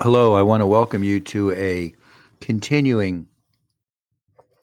[0.00, 1.92] Hello, I want to welcome you to a
[2.40, 3.26] continuing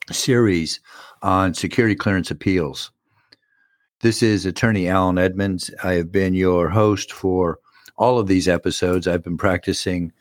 [0.10, 0.80] series
[1.24, 2.90] on security clearance appeals.
[4.00, 5.70] This is Attorney Alan Edmonds.
[5.84, 7.60] I have been your host for
[7.98, 9.10] all of these episodes.
[9.10, 10.14] I've been practicing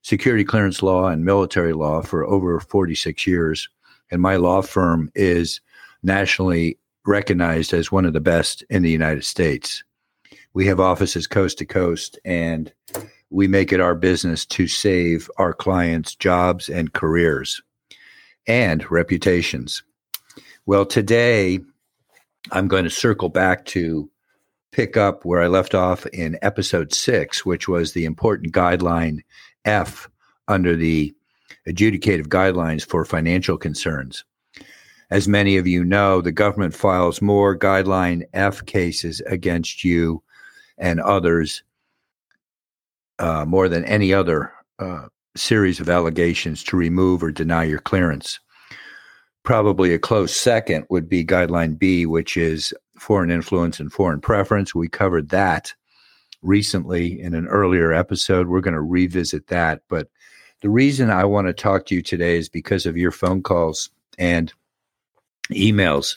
[0.00, 3.68] security clearance law and military law for over 46 years,
[4.10, 5.60] and my law firm is
[6.02, 9.84] nationally recognized as one of the best in the United States.
[10.54, 12.72] We have offices coast to coast, and
[13.30, 17.60] we make it our business to save our clients jobs and careers
[18.46, 19.82] and reputations.
[20.64, 21.60] Well, today
[22.52, 24.10] I'm going to circle back to
[24.72, 29.20] pick up where I left off in episode six, which was the important guideline
[29.64, 30.08] F
[30.48, 31.14] under the
[31.68, 34.24] adjudicative guidelines for financial concerns.
[35.10, 40.22] As many of you know, the government files more guideline F cases against you
[40.78, 41.62] and others
[43.18, 48.40] uh, more than any other uh, series of allegations to remove or deny your clearance.
[49.42, 54.74] Probably a close second would be Guideline B, which is foreign influence and foreign preference.
[54.74, 55.72] We covered that
[56.42, 58.48] recently in an earlier episode.
[58.48, 59.82] We're going to revisit that.
[59.88, 60.08] But
[60.62, 63.90] the reason I want to talk to you today is because of your phone calls
[64.18, 64.52] and
[65.50, 66.16] emails.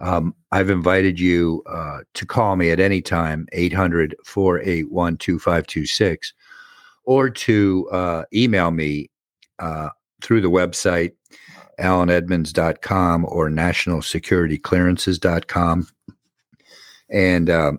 [0.00, 6.32] Um, I've invited you uh, to call me at any time, 800 481 2526,
[7.04, 9.10] or to uh, email me
[9.58, 9.90] uh,
[10.22, 11.12] through the website,
[11.78, 15.86] alanedmonds.com or nationalsecurityclearances.com,
[17.10, 17.72] and uh,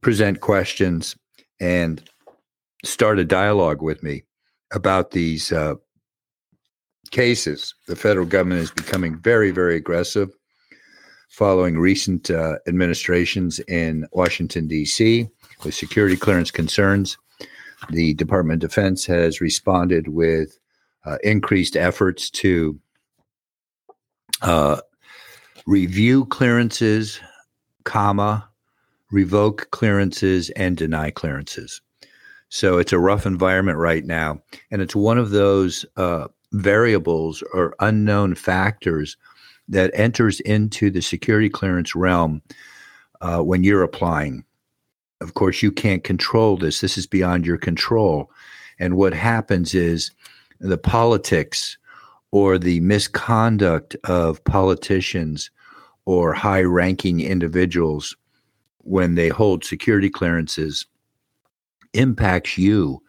[0.00, 1.16] present questions
[1.60, 2.08] and
[2.84, 4.22] start a dialogue with me
[4.72, 5.74] about these uh,
[7.10, 7.74] cases.
[7.88, 10.37] The federal government is becoming very, very aggressive
[11.28, 15.28] following recent uh, administrations in Washington, D.C.,
[15.64, 17.18] with security clearance concerns.
[17.90, 20.58] The Department of Defense has responded with
[21.04, 22.78] uh, increased efforts to
[24.42, 24.80] uh,
[25.66, 27.20] review clearances,
[27.84, 28.48] comma,
[29.10, 31.80] revoke clearances, and deny clearances.
[32.50, 34.40] So it's a rough environment right now,
[34.70, 39.16] and it's one of those uh, variables or unknown factors
[39.68, 42.42] that enters into the security clearance realm
[43.20, 44.44] uh, when you're applying.
[45.20, 46.80] Of course, you can't control this.
[46.80, 48.30] This is beyond your control.
[48.78, 50.12] And what happens is
[50.60, 51.76] the politics
[52.30, 55.50] or the misconduct of politicians
[56.04, 58.16] or high ranking individuals
[58.78, 60.86] when they hold security clearances
[61.92, 63.02] impacts you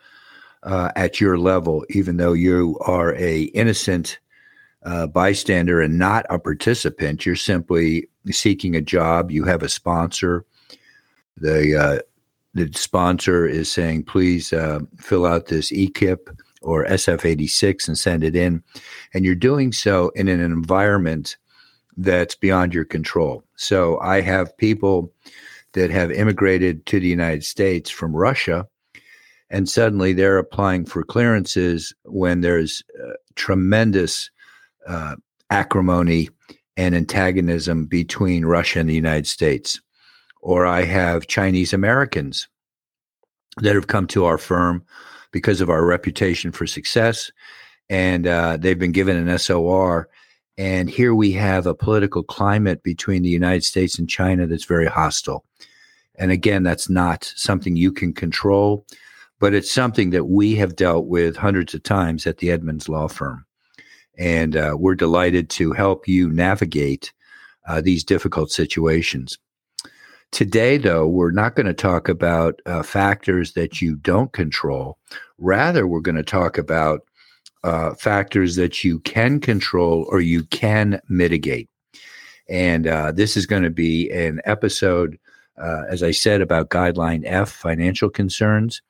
[0.64, 4.20] uh, at your level, even though you are a innocent
[4.84, 7.26] uh, bystander and not a participant.
[7.26, 9.32] You're simply seeking a job.
[9.32, 10.46] You have a sponsor.
[11.38, 12.00] The uh,
[12.54, 18.36] the sponsor is saying, please uh, fill out this e-QIP or SF86 and send it
[18.36, 18.64] in.
[19.14, 21.38] And you're doing so in an environment
[21.96, 23.44] that's beyond your control.
[23.56, 25.14] So I have people
[25.74, 28.68] that have immigrated to the United States from Russia,
[29.50, 34.32] and suddenly they're applying for clearances when there's uh, tremendous
[34.88, 35.16] uh,
[35.50, 36.30] acrimony
[36.78, 39.82] and antagonism between Russia and the United States.
[40.42, 42.48] Or I have Chinese Americans
[43.58, 44.84] that have come to our firm
[45.32, 47.32] because of our reputation for success,
[47.90, 50.10] and uh, they've been given an SOR.
[50.58, 54.88] And here we have a political climate between the United States and China that's very
[54.88, 55.46] hostile.
[56.16, 58.86] And again, that's not something you can control,
[59.40, 63.08] but it's something that we have dealt with hundreds of times at the Edmonds Law
[63.08, 63.46] Firm.
[64.20, 67.14] And uh, we're delighted to help you navigate
[67.68, 69.38] uh, these difficult situations.
[70.32, 74.98] Today, though, we're not going to talk about uh, factors that you don't control.
[75.38, 77.02] Rather, we're going to talk about
[77.64, 81.70] uh, factors that you can control or you can mitigate.
[82.50, 85.18] And uh, this is going to be an episode,
[85.58, 88.82] uh, as I said, about Guideline F financial concerns.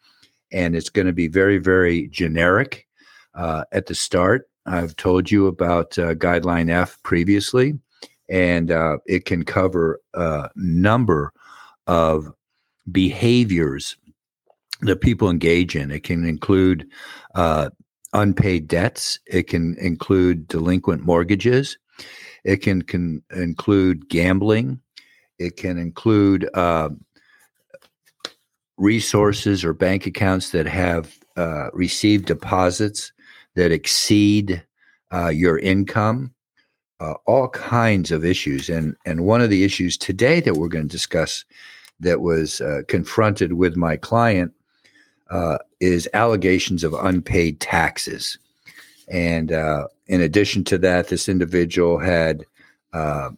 [0.52, 2.88] And it's going to be very, very generic
[3.36, 4.49] at the start.
[4.69, 7.74] I've told you about uh, Guideline F previously,
[8.30, 11.33] and uh, it can cover a number
[11.88, 12.31] of
[12.92, 13.98] behaviors
[14.81, 15.92] that people engage in.
[15.92, 16.88] It can include
[17.36, 17.71] uh,
[18.13, 21.77] unpaid debts, it can include delinquent mortgages,
[22.44, 24.80] it can, can include gambling,
[25.39, 26.89] it can include uh,
[28.77, 33.12] resources or bank accounts that have uh, received deposits
[33.59, 34.63] that exceed
[35.13, 36.33] uh, your income,
[37.01, 38.69] uh, all kinds of issues.
[38.69, 41.44] And, and one of the issues today that we're going to discuss
[42.00, 44.53] that was uh, confronted with my client
[45.29, 48.38] uh, is allegations of unpaid taxes.
[49.09, 52.45] And uh, in addition to that, this individual had
[52.94, 53.31] uh,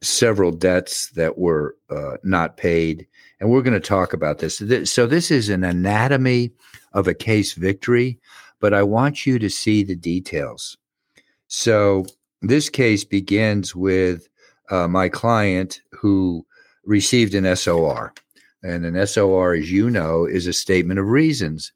[0.00, 1.76] several debts that were
[2.22, 3.06] not paid.
[3.38, 4.62] And we're going to talk about this.
[4.90, 6.52] So, this is an anatomy
[6.92, 8.18] of a case victory,
[8.60, 10.76] but I want you to see the details.
[11.48, 12.06] So,
[12.42, 14.28] this case begins with
[14.70, 16.46] uh, my client who
[16.84, 18.14] received an SOR.
[18.62, 21.72] And an SOR, as you know, is a statement of reasons.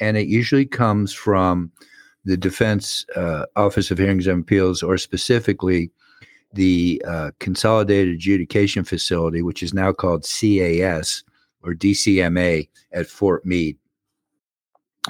[0.00, 1.70] And it usually comes from
[2.24, 5.90] the Defense uh, Office of Hearings and Appeals, or specifically
[6.52, 11.22] the uh, Consolidated Adjudication Facility, which is now called CAS
[11.62, 13.76] or DCMA at Fort Meade.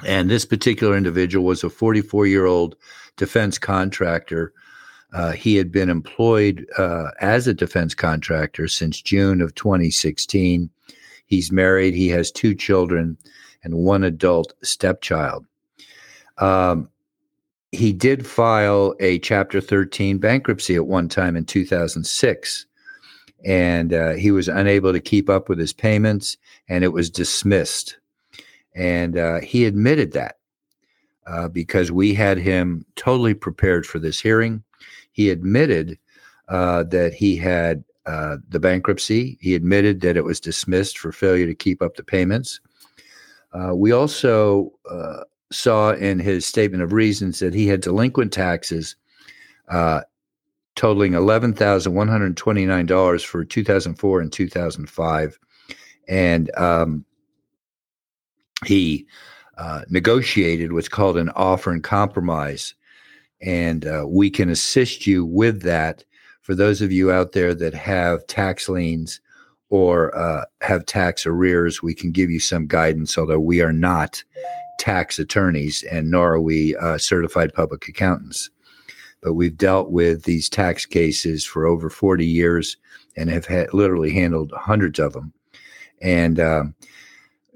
[0.05, 2.75] And this particular individual was a 44 year old
[3.17, 4.53] defense contractor.
[5.11, 10.69] Uh, he had been employed uh, as a defense contractor since June of 2016.
[11.25, 13.17] He's married, he has two children
[13.63, 15.45] and one adult stepchild.
[16.37, 16.89] Um,
[17.71, 22.65] he did file a Chapter 13 bankruptcy at one time in 2006,
[23.45, 26.37] and uh, he was unable to keep up with his payments,
[26.67, 27.98] and it was dismissed.
[28.75, 30.35] And uh, he admitted that
[31.27, 34.63] uh, because we had him totally prepared for this hearing.
[35.11, 35.97] He admitted
[36.47, 39.37] uh, that he had uh, the bankruptcy.
[39.41, 42.59] He admitted that it was dismissed for failure to keep up the payments.
[43.53, 44.71] Uh, we also
[45.51, 48.95] saw in his statement of reasons that he had delinquent taxes
[49.69, 50.01] uh,
[50.75, 55.39] totaling $11,129 for 2004 and 2005.
[56.07, 57.05] And um,
[58.65, 59.05] he
[59.57, 62.73] uh, negotiated what's called an offer and compromise.
[63.41, 66.03] And uh, we can assist you with that
[66.41, 69.21] for those of you out there that have tax liens
[69.69, 71.83] or uh, have tax arrears.
[71.83, 74.23] We can give you some guidance, although we are not
[74.79, 78.49] tax attorneys, and nor are we uh, certified public accountants.
[79.21, 82.77] But we've dealt with these tax cases for over 40 years
[83.17, 85.33] and have had, literally handled hundreds of them.
[86.01, 86.75] And um,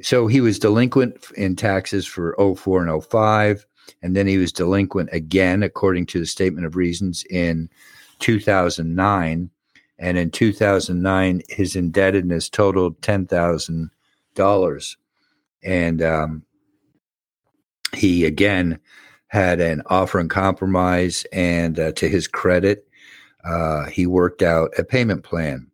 [0.02, 3.66] so he was delinquent in taxes for 04 and 05.
[4.02, 7.70] And then he was delinquent again, according to the statement of reasons, in
[8.20, 9.50] 2009.
[10.00, 14.96] And in 2009, his indebtedness totaled $10,000.
[15.64, 16.44] And um,
[17.94, 18.80] he again
[19.28, 22.88] had an offer and compromise, and uh, to his credit,
[23.44, 25.68] uh, he worked out a payment plan.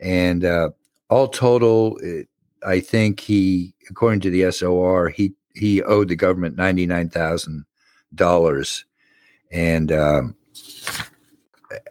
[0.00, 0.70] And uh,
[1.10, 2.28] all total, it,
[2.66, 7.64] I think he, according to the SOR, he he owed the government ninety nine thousand
[8.14, 8.84] dollars,
[9.50, 10.34] and um,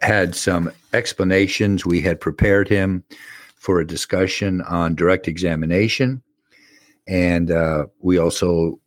[0.02, 1.86] had some explanations.
[1.86, 3.04] We had prepared him
[3.56, 6.22] for a discussion on direct examination,
[7.06, 8.80] and uh, we also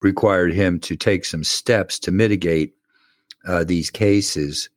[0.00, 2.74] required him to take some steps to mitigate
[3.46, 4.70] uh, these cases.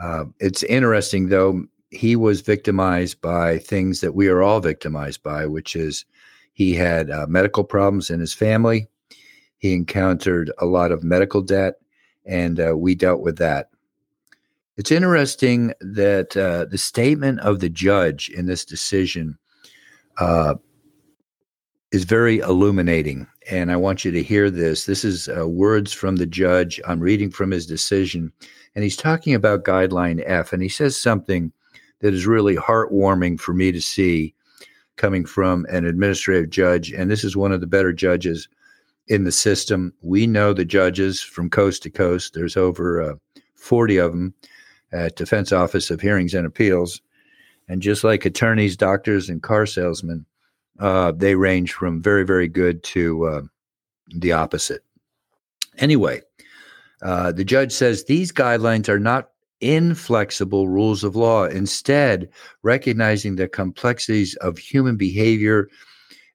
[0.00, 5.46] Uh, it's interesting, though, he was victimized by things that we are all victimized by,
[5.46, 6.04] which is
[6.52, 8.86] he had uh, medical problems in his family.
[9.58, 11.74] He encountered a lot of medical debt,
[12.24, 13.70] and uh, we dealt with that.
[14.76, 19.36] It's interesting that uh, the statement of the judge in this decision
[20.18, 20.54] uh,
[21.92, 23.26] is very illuminating.
[23.50, 24.86] And I want you to hear this.
[24.86, 26.80] This is uh, words from the judge.
[26.86, 28.32] I'm reading from his decision.
[28.74, 30.52] And he's talking about guideline F.
[30.52, 31.52] And he says something
[32.00, 34.34] that is really heartwarming for me to see
[34.96, 36.92] coming from an administrative judge.
[36.92, 38.48] And this is one of the better judges
[39.08, 39.92] in the system.
[40.02, 43.14] We know the judges from coast to coast, there's over uh,
[43.54, 44.34] 40 of them
[44.92, 47.00] at Defense Office of Hearings and Appeals.
[47.68, 50.26] And just like attorneys, doctors, and car salesmen,
[50.80, 53.42] uh, they range from very, very good to uh,
[54.08, 54.82] the opposite.
[55.78, 56.20] Anyway,
[57.02, 59.30] uh, the judge says these guidelines are not
[59.60, 61.44] inflexible rules of law.
[61.44, 62.28] Instead,
[62.62, 65.68] recognizing the complexities of human behavior,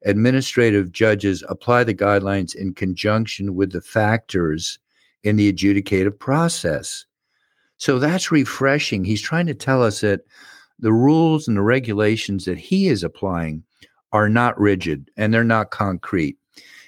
[0.05, 4.79] administrative judges apply the guidelines in conjunction with the factors
[5.23, 7.05] in the adjudicative process.
[7.77, 9.03] So that's refreshing.
[9.03, 10.21] He's trying to tell us that
[10.79, 13.63] the rules and the regulations that he is applying
[14.11, 16.37] are not rigid and they're not concrete.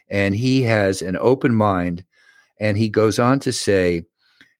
[0.09, 2.05] And he has an open mind.
[2.59, 4.03] And he goes on to say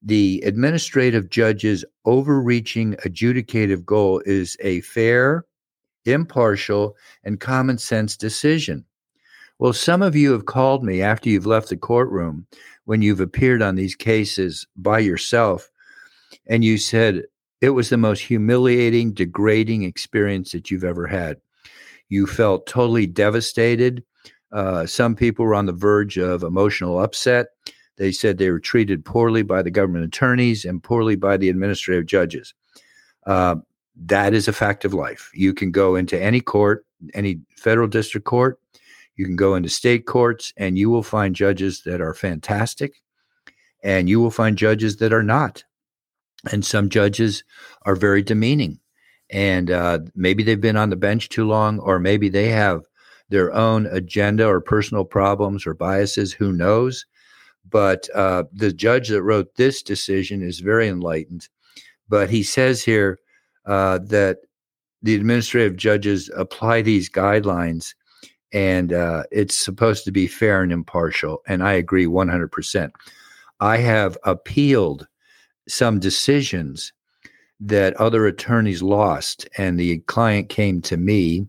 [0.08, 5.46] the administrative judge's overreaching adjudicative goal is a fair,
[6.06, 6.96] impartial,
[7.26, 8.86] and common sense decision.
[9.60, 12.48] Well, some of you have called me after you've left the courtroom
[12.86, 15.70] when you've appeared on these cases by yourself,
[16.46, 17.24] and you said
[17.60, 21.36] it was the most humiliating, degrading experience that you've ever had.
[22.08, 24.06] You felt totally devastated.
[24.54, 27.48] Uh, some people were on the verge of emotional upset.
[27.98, 32.06] They said they were treated poorly by the government attorneys and poorly by the administrative
[32.06, 32.54] judges.
[33.26, 33.56] Uh,
[33.96, 35.32] that is a fact of life.
[35.34, 38.60] You can go into any court, any federal district court,
[39.18, 43.02] you can go into state courts, and you will find judges that are fantastic,
[43.84, 45.64] and you will find judges that are not.
[46.52, 47.44] And some judges
[47.82, 48.80] are very demeaning.
[49.32, 52.84] And uh, maybe they've been on the bench too long, or maybe they have
[53.30, 56.32] their own agenda or personal problems or biases.
[56.32, 57.06] Who knows?
[57.70, 61.50] But uh, the judge that wrote this decision is very enlightened.
[62.10, 63.20] But he says here
[63.66, 64.40] uh, that
[65.02, 67.94] the administrative judges apply these guidelines
[68.54, 71.42] and uh, it's supposed to be fair and impartial.
[71.48, 72.92] And I agree 100%.
[73.60, 75.08] I have appealed
[75.68, 76.94] some decisions
[77.60, 81.48] that other attorneys lost, and the client came to me,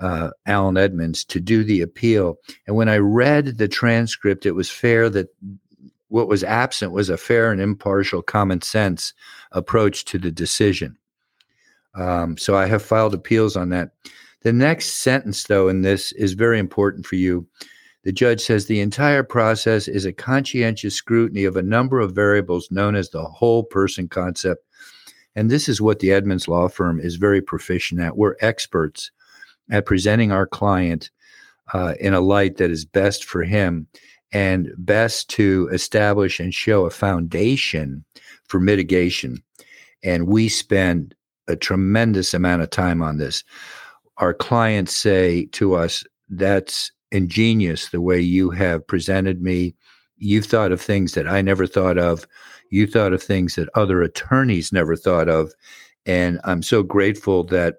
[0.00, 2.38] uh, Alan Edmonds, to do the appeal.
[2.66, 5.28] And when I read the transcript, it was fair that
[6.08, 9.12] what was absent was a fair and impartial common sense
[9.52, 10.96] approach to the decision.
[11.94, 13.90] Um, so I have filed appeals on that.
[14.42, 17.46] The next sentence, though, in this is very important for you.
[18.02, 22.70] The judge says the entire process is a conscientious scrutiny of a number of variables
[22.70, 24.64] known as the whole person concept.
[25.34, 28.16] And this is what the Edmonds Law Firm is very proficient at.
[28.16, 29.10] We're experts
[29.70, 31.10] at presenting our client
[31.72, 33.86] uh, in a light that is best for him
[34.32, 38.04] and best to establish and show a foundation
[38.46, 39.42] for mitigation.
[40.02, 41.14] And we spend
[41.48, 43.44] a tremendous amount of time on this.
[44.18, 49.74] Our clients say to us, That's ingenious the way you have presented me.
[50.18, 52.26] You've thought of things that I never thought of.
[52.70, 55.52] You thought of things that other attorneys never thought of.
[56.06, 57.76] And I'm so grateful that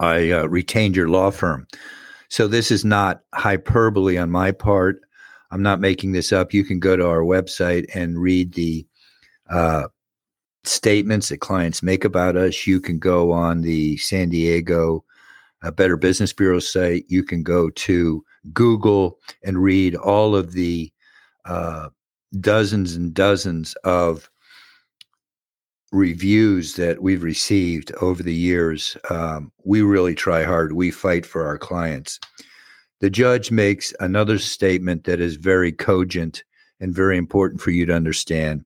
[0.00, 1.66] I uh, retained your law firm.
[2.28, 5.00] So this is not hyperbole on my part.
[5.50, 6.52] I'm not making this up.
[6.52, 8.86] You can go to our website and read the
[9.48, 9.84] uh,
[10.64, 12.66] statements that clients make about us.
[12.66, 15.04] You can go on the San Diego
[15.62, 17.04] uh, Better Business Bureau site.
[17.08, 20.92] You can go to Google and read all of the
[21.44, 21.88] uh,
[22.40, 24.30] dozens and dozens of
[25.94, 28.96] reviews that we've received over the years.
[29.10, 30.72] Um, we really try hard.
[30.72, 32.18] We fight for our clients.
[33.00, 36.44] The judge makes another statement that is very cogent
[36.80, 38.64] and very important for you to understand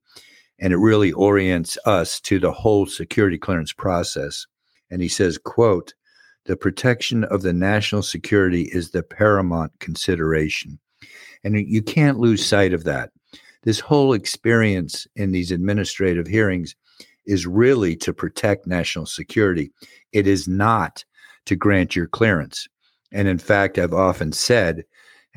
[0.58, 4.46] and it really orients us to the whole security clearance process.
[4.90, 5.94] And he says, quote,
[6.46, 10.78] the protection of the national security is the paramount consideration.
[11.44, 13.10] And you can't lose sight of that.
[13.62, 16.74] This whole experience in these administrative hearings
[17.28, 19.70] is really to protect national security.
[20.12, 21.04] It is not
[21.46, 22.68] to grant your clearance.
[23.12, 24.84] And in fact, I've often said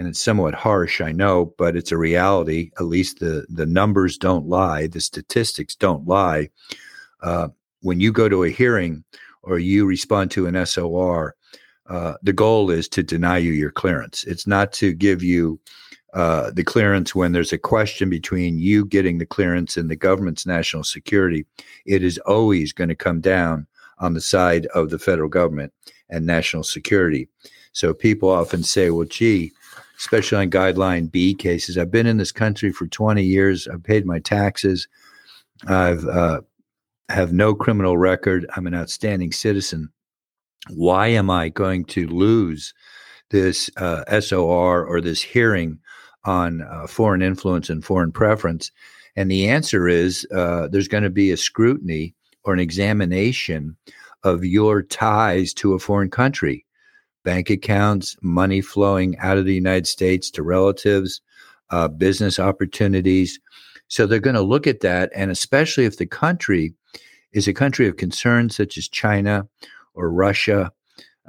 [0.02, 2.72] and it's somewhat harsh, I know, but it's a reality.
[2.80, 6.50] At least the the numbers don't lie, the statistics don't lie.
[7.22, 7.50] Uh,
[7.82, 9.04] when you go to a hearing
[9.44, 11.36] or you respond to an SOR,
[11.88, 14.24] uh, the goal is to deny you your clearance.
[14.24, 15.60] It's not to give you
[16.14, 20.46] uh, the clearance when there's a question between you getting the clearance and the government's
[20.46, 21.46] national security.
[21.86, 23.68] It is always going to come down
[24.00, 25.72] on the side of the federal government
[26.10, 27.30] and national security.
[27.72, 29.52] So people often say, well, gee,
[29.98, 31.78] especially on guideline B cases.
[31.78, 33.68] I've been in this country for 20 years.
[33.68, 34.88] I've paid my taxes.
[35.68, 36.42] I've uh,
[37.10, 38.50] have no criminal record.
[38.56, 39.90] I'm an outstanding citizen.
[40.70, 42.74] Why am I going to lose
[43.30, 45.80] this uh, SOR or this hearing
[46.26, 48.72] on uh, foreign influence and foreign preference?
[49.16, 53.76] And the answer is uh, there's going to be a scrutiny or an examination
[54.24, 56.66] of your ties to a foreign country
[57.24, 61.22] bank accounts, money flowing out of the United States to relatives,
[61.70, 63.40] uh, business opportunities.
[63.90, 65.12] So they're going to look at that.
[65.16, 66.74] And especially if the country
[67.34, 69.48] is a country of concern, such as China
[69.94, 70.72] or Russia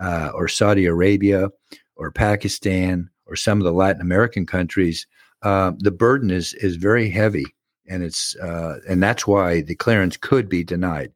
[0.01, 1.49] uh, or Saudi Arabia
[1.97, 5.07] or Pakistan or some of the Latin American countries,
[5.43, 7.47] uh, the burden is, is very heavy.
[7.89, 11.13] And it's uh, and that's why the clearance could be denied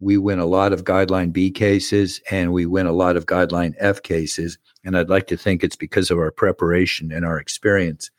[0.00, 3.74] we win a lot of guideline B cases and we win a lot of guideline
[3.78, 4.58] F cases.
[4.84, 8.10] And I'd like to think it's because of our preparation and our experience.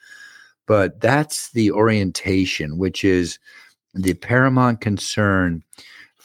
[0.66, 3.40] But that's the orientation, which is
[3.94, 5.64] the paramount concern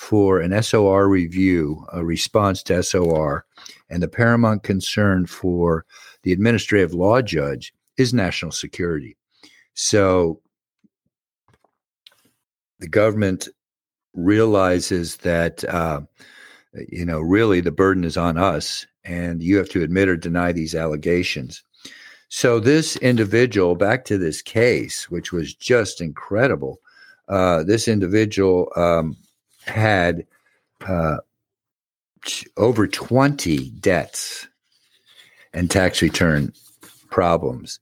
[0.03, 3.47] for an SOR review, a response to SOR,
[3.89, 5.87] and the paramount concern for
[6.25, 9.17] the administrative law judge is national security.
[9.75, 10.41] So
[12.81, 13.49] the government
[14.13, 16.01] realizes that uh,
[16.89, 20.51] you know really the burden is on us and you have to admit or deny
[20.51, 21.63] these allegations.
[22.29, 26.81] So, this individual, back to this case, which was just incredible,
[27.29, 29.17] uh, this individual um,
[29.67, 30.27] had
[30.87, 31.19] uh,
[32.57, 34.47] over 20 debts
[35.53, 36.53] and tax return
[37.11, 37.81] problems.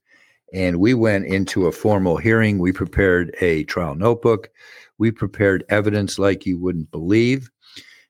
[0.53, 2.59] And we went into a formal hearing.
[2.59, 4.49] We prepared a trial notebook.
[4.97, 7.49] We prepared evidence like you wouldn't believe.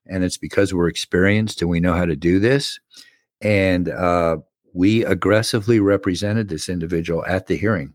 [0.07, 2.79] And it's because we're experienced and we know how to do this.
[3.41, 4.37] And uh,
[4.73, 7.93] we aggressively represented this individual at the hearing.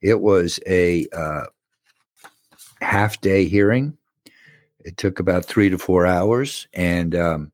[0.00, 1.44] It was a uh,
[2.80, 3.96] half day hearing.
[4.84, 6.66] It took about three to four hours.
[6.72, 7.52] And um,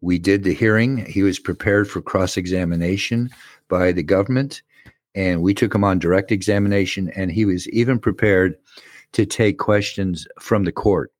[0.00, 1.04] we did the hearing.
[1.06, 3.30] He was prepared for cross examination
[3.68, 4.62] by the government
[5.14, 8.56] and we took him on direct examination and he was even prepared
[9.12, 11.12] to take questions from the court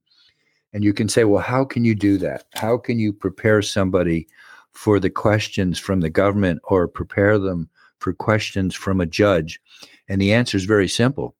[0.72, 4.26] and you can say well how can you do that how can you prepare somebody
[4.72, 7.68] for the questions from the government or prepare them
[7.98, 9.60] for questions from a judge
[10.08, 11.34] and the answer is very simple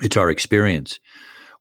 [0.00, 0.98] it's our experience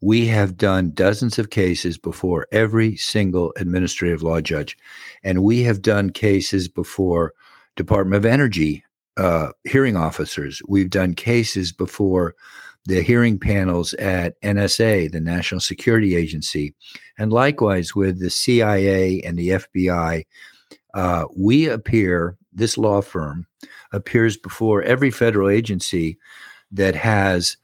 [0.01, 4.77] we have done dozens of cases before every single administrative law judge
[5.23, 7.33] and we have done cases before
[7.75, 8.83] department of energy
[9.17, 10.61] uh, hearing officers.
[10.67, 12.35] We've done cases before
[12.85, 16.73] the hearing panels at NSA, the National Security Agency,
[17.17, 20.25] and likewise with the CIA and the FBI.
[20.93, 23.45] Uh, we appear, this law firm
[23.91, 26.17] appears before every federal agency
[26.71, 27.57] that has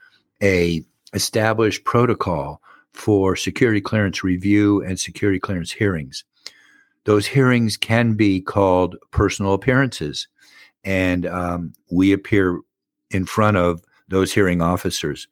[0.43, 0.83] a
[1.15, 2.61] established protocol
[2.93, 6.23] for security clearance review and security clearance hearings.
[7.05, 10.27] Those hearings can be called personal appearances
[10.85, 12.61] and um, we appear
[13.09, 15.27] in front of those hearing officers.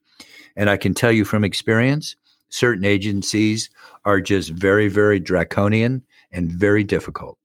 [0.55, 2.15] And I can tell you from experience,
[2.49, 3.69] certain agencies
[4.03, 7.37] are just very, very draconian and very difficult.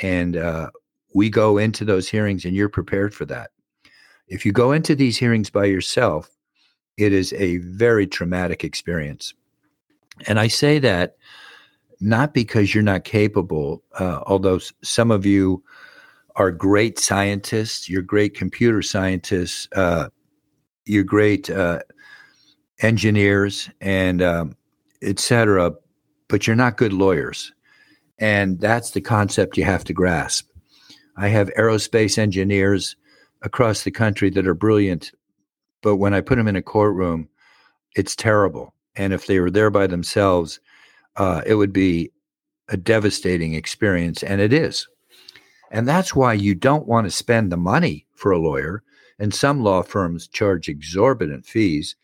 [0.00, 0.70] And uh,
[1.14, 3.50] we go into those hearings, and you're prepared for that.
[4.28, 6.30] If you go into these hearings by yourself,
[7.00, 9.34] it is a very traumatic experience.
[10.26, 11.16] And I say that
[12.00, 15.62] not because you're not capable, uh, although some of you
[16.36, 17.88] are great scientists.
[17.88, 19.68] You're great computer scientists.
[19.74, 20.08] Uh,
[20.86, 21.80] you're great uh,
[22.80, 24.56] engineers and um,
[25.02, 25.72] etc.
[26.28, 27.52] But you're not good lawyers,
[28.18, 30.48] and that's the concept you have to grasp.
[31.16, 32.96] I have aerospace engineers
[33.42, 35.12] across the country that are brilliant,
[35.82, 37.28] but when I put them in a courtroom,
[37.96, 38.74] it's terrible.
[38.96, 40.60] And if they were there by themselves,
[41.16, 42.12] uh, it would be
[42.68, 44.86] a devastating experience, and it is.
[45.70, 48.82] And that's why you don't want to spend the money for a lawyer.
[49.18, 51.94] And some law firms charge exorbitant fees.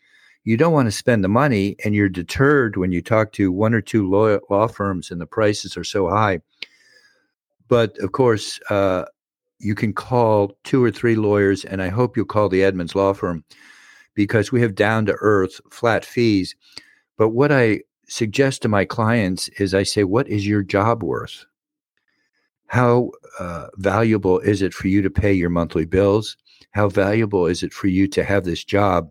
[0.43, 3.73] You don't want to spend the money, and you're deterred when you talk to one
[3.73, 6.41] or two law, law firms and the prices are so high.
[7.67, 9.05] But of course, uh,
[9.59, 13.13] you can call two or three lawyers, and I hope you'll call the Edmonds Law
[13.13, 13.43] Firm
[14.13, 16.55] because we have down to earth flat fees.
[17.17, 21.45] But what I suggest to my clients is I say, What is your job worth?
[22.67, 26.37] how uh, valuable is it for you to pay your monthly bills?
[26.71, 29.09] How valuable is it for you to have this job?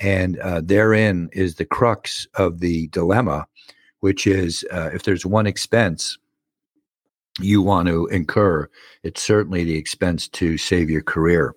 [0.00, 3.46] And uh, therein is the crux of the dilemma,
[4.00, 6.18] which is uh, if there's one expense
[7.38, 8.68] you want to incur,
[9.02, 11.54] it's certainly the expense to save your career.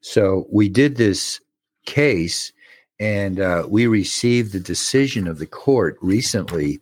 [0.00, 1.40] So we did this
[1.84, 2.52] case
[2.98, 6.80] and uh, we received the decision of the court recently.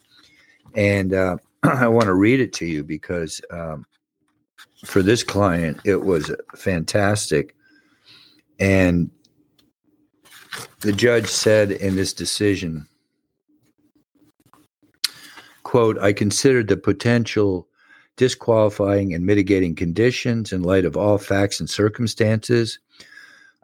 [0.75, 3.87] And uh, I want to read it to you because um,
[4.85, 7.55] for this client, it was fantastic.
[8.61, 9.11] And
[10.81, 12.87] the judge said in this decision,
[15.63, 17.67] quote, I considered the potential
[18.17, 22.79] disqualifying and mitigating conditions in light of all facts and circumstances.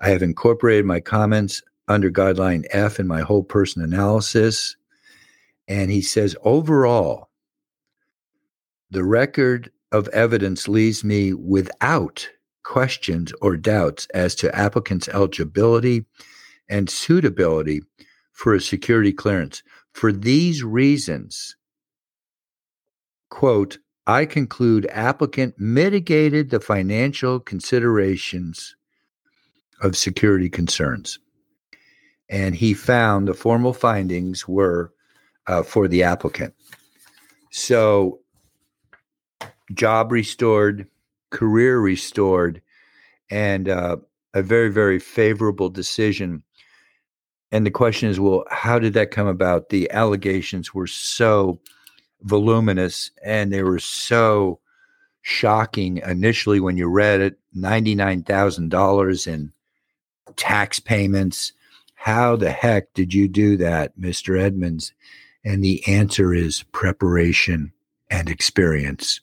[0.01, 4.77] I have incorporated my comments under guideline F in my whole person analysis.
[5.69, 7.29] And he says, overall,
[8.91, 12.29] the record of evidence leaves me without
[12.63, 16.05] questions or doubts as to applicants' eligibility
[16.69, 17.83] and suitability
[18.33, 19.63] for a security clearance.
[19.93, 21.57] For these reasons,
[23.29, 23.79] quote,
[24.11, 28.75] I conclude applicant mitigated the financial considerations
[29.83, 31.21] of security concerns.
[32.29, 34.93] And he found the formal findings were
[35.47, 36.55] uh, for the applicant.
[37.53, 38.19] So
[39.75, 40.89] job restored,
[41.31, 42.61] career restored,
[43.31, 43.99] and uh,
[44.35, 46.43] a very, very favorable decision.
[47.53, 49.69] And the question is, well, how did that come about?
[49.69, 51.61] The allegations were so
[52.23, 54.61] voluminous and they were so
[55.23, 59.53] shocking initially when you read it $99,000 in
[60.37, 61.53] tax payments.
[61.95, 64.41] How the heck did you do that, Mr.
[64.41, 64.93] Edmonds?
[65.45, 67.73] And the answer is preparation
[68.11, 69.21] and experience.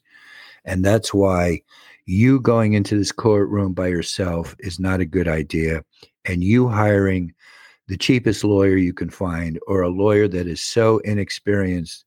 [0.65, 1.61] And that's why
[2.05, 5.83] you going into this courtroom by yourself is not a good idea.
[6.25, 7.33] And you hiring
[7.87, 12.05] the cheapest lawyer you can find or a lawyer that is so inexperienced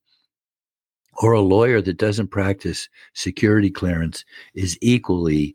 [1.20, 5.54] or a lawyer that doesn't practice security clearance is equally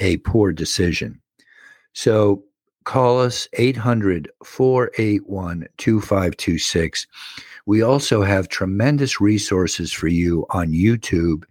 [0.00, 1.20] a poor decision.
[1.92, 2.42] So
[2.82, 7.06] call us 800 481 2526.
[7.66, 11.44] We also have tremendous resources for you on YouTube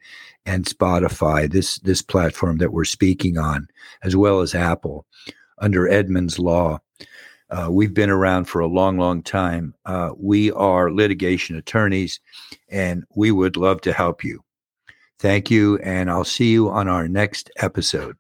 [0.46, 3.68] and Spotify, this, this platform that we're speaking on,
[4.04, 5.06] as well as Apple
[5.60, 6.80] under Edmonds Law.
[7.54, 9.76] Uh, we've been around for a long, long time.
[9.86, 12.20] Uh, we are litigation attorneys,
[12.70, 14.44] and we would love to help you.
[15.20, 18.18] Thank you, and I'll see you on our next episode.